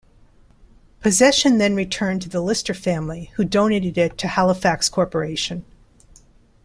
Possession 0.99 1.59
then 1.59 1.75
returned 1.75 2.23
to 2.23 2.29
the 2.29 2.41
Lister 2.41 2.73
family, 2.73 3.29
who 3.35 3.45
donated 3.45 3.99
it 3.99 4.17
to 4.17 4.29
Halifax 4.29 4.89
Corporation. 4.89 5.63